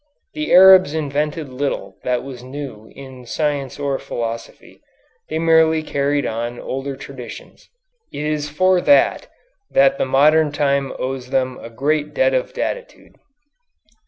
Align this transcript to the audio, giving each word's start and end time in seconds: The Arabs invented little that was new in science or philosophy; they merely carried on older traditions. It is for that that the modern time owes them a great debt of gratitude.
The 0.33 0.51
Arabs 0.51 0.95
invented 0.95 1.49
little 1.49 1.95
that 2.01 2.23
was 2.23 2.41
new 2.43 2.91
in 2.95 3.27
science 3.27 3.77
or 3.77 3.99
philosophy; 3.99 4.81
they 5.29 5.37
merely 5.37 5.83
carried 5.83 6.25
on 6.25 6.59
older 6.59 6.95
traditions. 6.97 7.69
It 8.11 8.23
is 8.25 8.49
for 8.49 8.81
that 8.81 9.27
that 9.69 9.99
the 9.99 10.05
modern 10.05 10.51
time 10.51 10.91
owes 10.97 11.29
them 11.29 11.59
a 11.61 11.69
great 11.69 12.15
debt 12.15 12.33
of 12.33 12.51
gratitude. 12.55 13.13